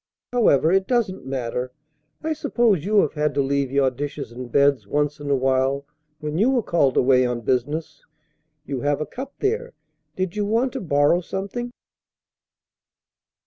However, 0.33 0.71
it 0.71 0.87
doesn't 0.87 1.27
matter. 1.27 1.73
I 2.23 2.33
suppose 2.33 2.85
you 2.85 3.01
have 3.01 3.13
had 3.13 3.35
to 3.35 3.41
leave 3.43 3.71
your 3.71 3.91
dishes 3.91 4.31
and 4.31 4.51
beds 4.51 4.87
once 4.87 5.19
in 5.19 5.29
a 5.29 5.35
while 5.35 5.85
when 6.19 6.39
you 6.39 6.49
were 6.49 6.63
called 6.63 6.97
away 6.97 7.23
on 7.23 7.41
business. 7.41 8.03
You 8.65 8.79
have 8.81 8.99
a 8.99 9.05
cup 9.05 9.35
there; 9.41 9.75
did 10.15 10.35
you 10.35 10.43
want 10.43 10.73
to 10.73 10.81
borrow 10.81 11.21
something?" 11.21 11.69